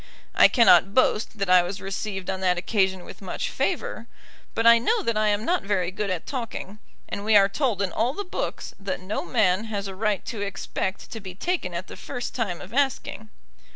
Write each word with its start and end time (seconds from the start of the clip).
I 0.33 0.47
cannot 0.47 0.95
boast 0.95 1.37
that 1.37 1.47
I 1.47 1.61
was 1.61 1.79
received 1.79 2.27
on 2.31 2.39
that 2.39 2.57
occasion 2.57 3.05
with 3.05 3.21
much 3.21 3.51
favour; 3.51 4.07
but 4.55 4.65
I 4.65 4.79
know 4.79 5.03
that 5.03 5.15
I 5.15 5.27
am 5.27 5.45
not 5.45 5.61
very 5.61 5.91
good 5.91 6.09
at 6.09 6.25
talking, 6.25 6.79
and 7.07 7.23
we 7.23 7.35
are 7.35 7.47
told 7.47 7.83
in 7.83 7.91
all 7.91 8.13
the 8.15 8.23
books 8.23 8.73
that 8.79 8.99
no 8.99 9.23
man 9.23 9.65
has 9.65 9.87
a 9.87 9.93
right 9.93 10.25
to 10.25 10.41
expect 10.41 11.11
to 11.11 11.19
be 11.19 11.35
taken 11.35 11.75
at 11.75 11.85
the 11.85 11.95
first 11.95 12.33
time 12.33 12.61
of 12.61 12.73
asking. 12.73 13.29